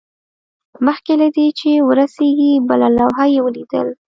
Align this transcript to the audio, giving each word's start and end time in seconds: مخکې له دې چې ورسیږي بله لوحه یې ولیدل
مخکې 0.85 1.13
له 1.21 1.27
دې 1.35 1.47
چې 1.59 1.69
ورسیږي 1.87 2.51
بله 2.69 2.87
لوحه 2.97 3.25
یې 3.33 3.39
ولیدل 3.45 3.87